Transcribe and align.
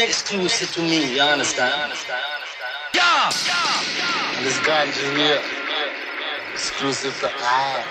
exclusive 0.00 0.72
to 0.72 0.80
me, 0.80 1.14
you 1.16 1.20
understand? 1.20 1.92
Yeah! 2.94 3.28
This 4.42 4.58
ganja 4.60 5.04
here, 5.14 5.42
exclusive 6.54 7.14
to 7.20 7.28
I. 7.30 7.84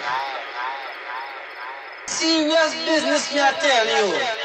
Serious 2.08 2.74
business, 2.86 3.32
me 3.32 3.42
I 3.42 3.52
tell 3.62 3.86
you. 3.86 4.45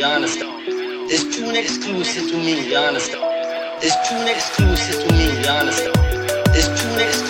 you 0.00 0.06
understand? 0.06 0.50
It's 1.10 1.36
true 1.36 1.50
exclusive 1.50 2.30
to 2.30 2.36
me, 2.38 2.70
you 2.70 2.76
understand? 2.78 3.22
It's 3.82 4.08
true 4.08 4.24
exclusive 4.26 5.06
to 5.06 5.12
me, 5.12 5.24
you 5.42 5.46
understand? 5.46 5.94
It's 6.56 6.68
true 6.80 6.90
and 6.92 7.02
exclusive. 7.02 7.29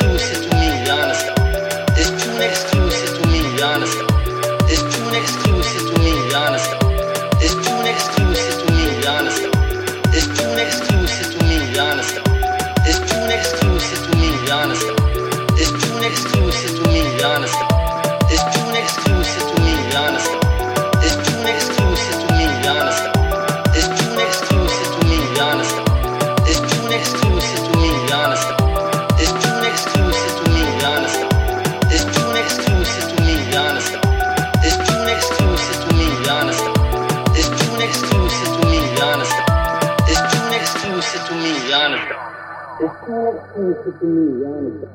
sıkımı 43.84 44.44
yanında. 44.44 44.88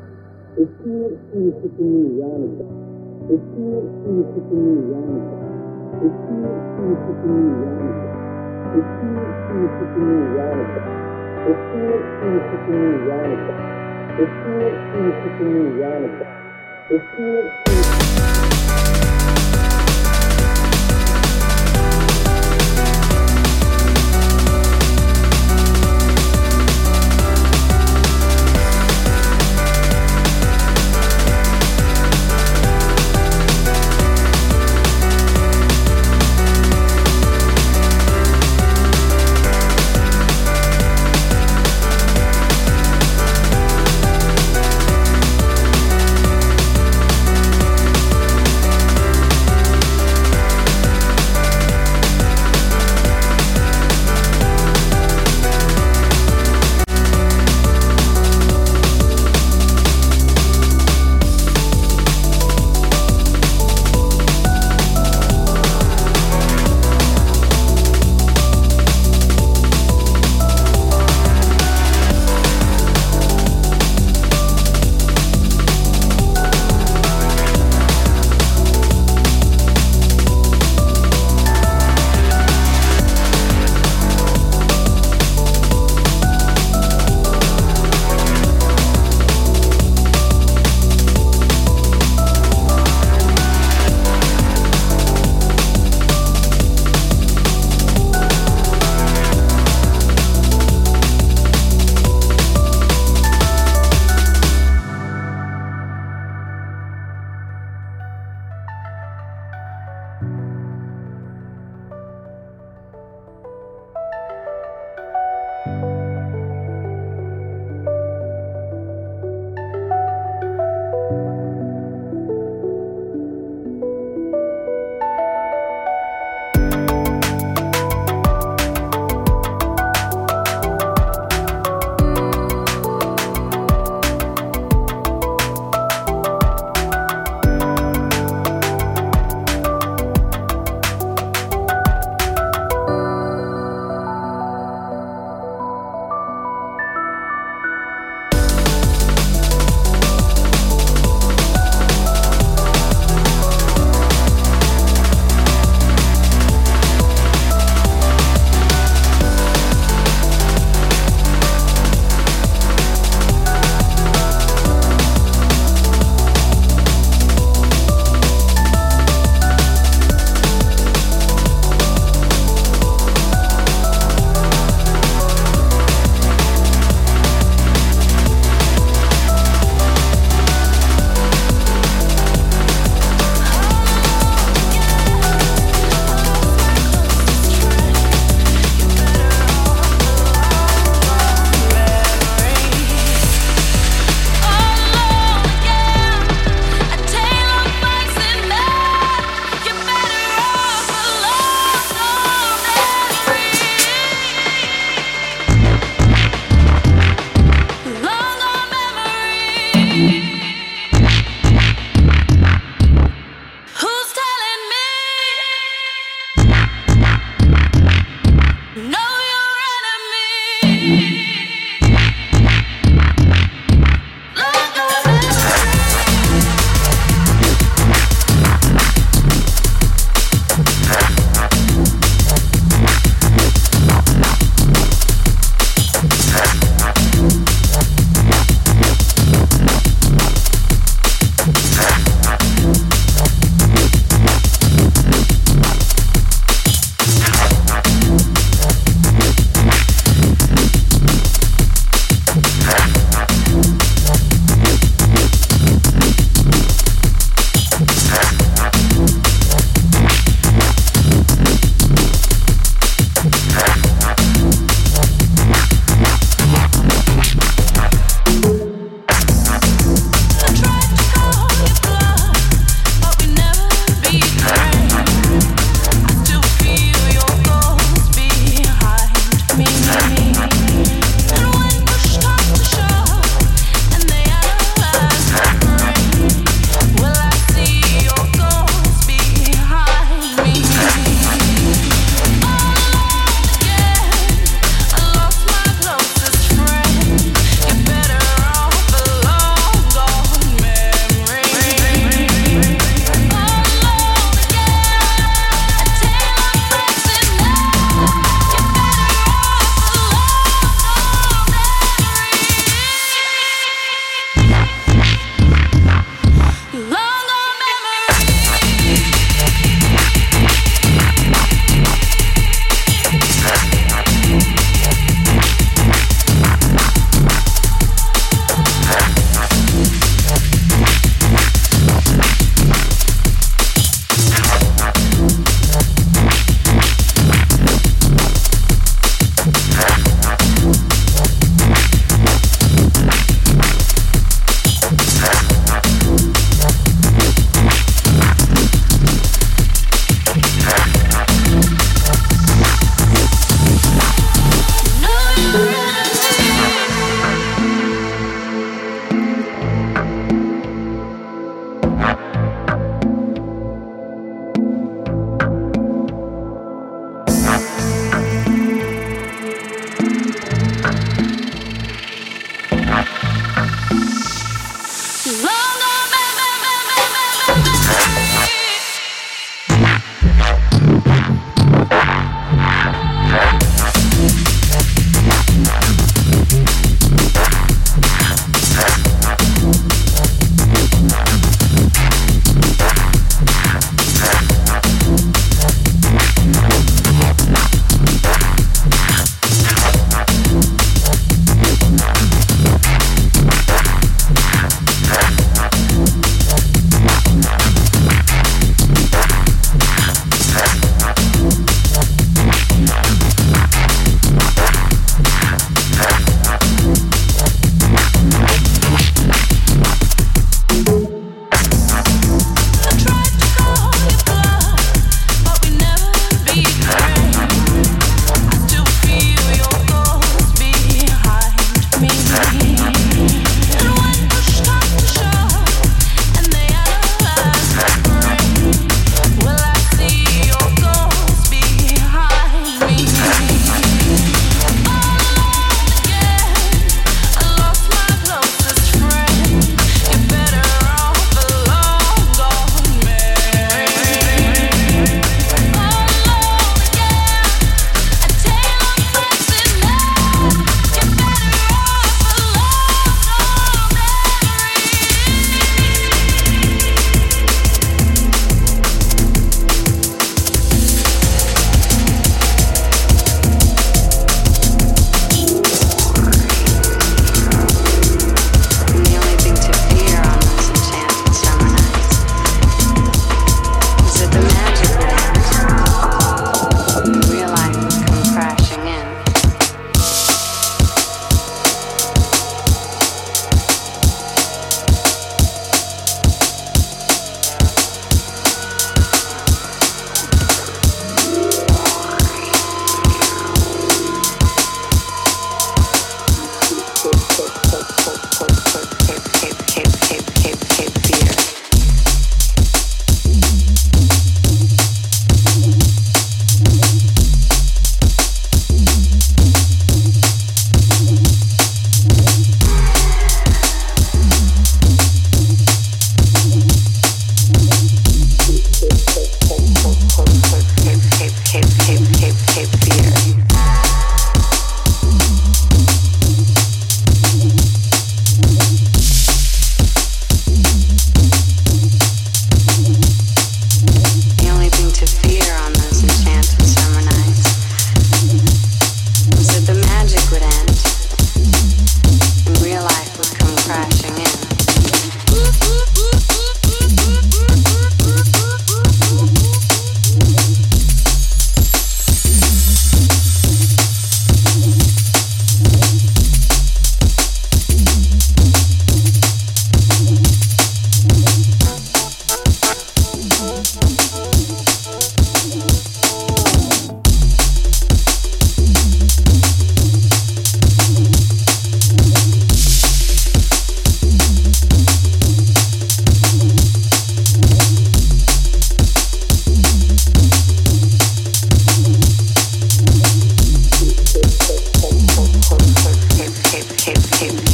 Etkinlik 0.57 1.19
iyi 1.35 1.51
sıkımı 1.61 2.19
yanında. 2.21 2.65
Etkinlik 3.33 3.89
iyi 4.07 4.23
sıkımı 4.33 4.73
yanında. 4.93 5.35
Etkinlik 6.05 6.59
iyi 6.81 6.95
sıkımı 7.05 7.45
yanında. 7.65 8.09
Etkinlik 8.77 9.37
iyi 9.55 9.67
sıkımı 9.77 10.37
yanında. 10.37 10.81
Etkinlik 11.49 12.05
iyi 12.25 12.39
sıkımı 12.49 13.09
yanında. 13.09 13.53
Etkinlik 14.21 14.77
iyi 14.95 15.11
sıkımı 15.23 15.81
yanında. 15.81 16.25
Etkinlik 16.89 17.64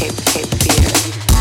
Hey, 0.02 0.10
hey, 0.34 0.44
beer. 0.50 0.90
fear. 0.90 1.41